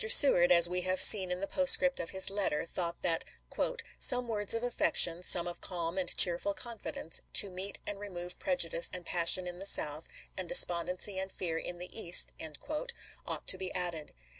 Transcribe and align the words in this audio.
Seward, 0.09 0.51
as 0.51 0.67
we 0.67 0.81
have 0.81 0.99
seen 0.99 1.31
in 1.31 1.41
the 1.41 1.47
postscript 1.47 1.99
of 1.99 2.09
his 2.09 2.31
letter, 2.31 2.65
thought 2.65 3.03
that 3.03 3.23
"some 3.99 4.27
words 4.27 4.55
of 4.55 4.63
affection— 4.63 5.21
some 5.21 5.47
of 5.47 5.61
calm 5.61 5.99
and 5.99 6.17
cheerful 6.17 6.55
confidence," 6.55 7.21
"to 7.33 7.51
meet 7.51 7.77
and 7.85 7.99
remove 7.99 8.39
prejudice 8.39 8.89
and 8.91 9.05
passion 9.05 9.45
in 9.45 9.59
the 9.59 9.63
South, 9.67 10.07
and 10.35 10.49
despondency 10.49 11.19
and 11.19 11.31
fear 11.31 11.59
in 11.59 11.77
the 11.77 11.95
East," 11.95 12.33
ought 13.27 13.45
to 13.47 13.59
be 13.59 13.71
added. 13.75 14.11